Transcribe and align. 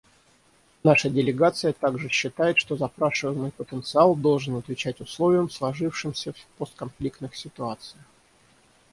Наша 0.81 1.11
делегация 1.11 1.73
также 1.73 2.09
считает, 2.09 2.57
что 2.57 2.75
запрашиваемый 2.75 3.51
потенциал 3.51 4.15
должен 4.15 4.55
отвечать 4.55 4.99
условиям, 4.99 5.51
сложившимся 5.51 6.33
в 6.33 6.45
постконфликтных 6.57 7.35
ситуациях. 7.35 8.03